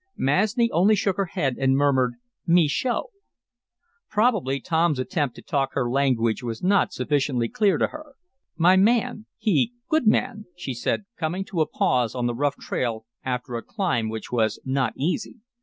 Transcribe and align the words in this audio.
Masni 0.17 0.71
only 0.71 0.95
shook 0.95 1.17
her 1.17 1.27
head, 1.27 1.57
and 1.59 1.77
murmured: 1.77 2.15
"Me 2.47 2.67
show." 2.67 3.11
Probably 4.09 4.59
Tom's 4.59 4.97
attempt 4.97 5.35
to 5.35 5.43
talk 5.43 5.73
her 5.73 5.87
language 5.91 6.41
was 6.41 6.63
not 6.63 6.91
sufficiently 6.91 7.47
clear 7.47 7.77
to 7.77 7.85
her. 7.89 8.15
"My 8.57 8.77
man 8.77 9.27
he 9.37 9.73
good 9.89 10.07
man," 10.07 10.45
she 10.55 10.73
said, 10.73 11.05
coming 11.19 11.45
to 11.45 11.61
a 11.61 11.67
pause 11.69 12.15
on 12.15 12.25
the 12.25 12.33
rough 12.33 12.55
trail 12.57 13.05
after 13.23 13.53
a 13.53 13.61
climb 13.61 14.09
which 14.09 14.31
was 14.31 14.59
not 14.65 14.93
easy. 14.97 15.35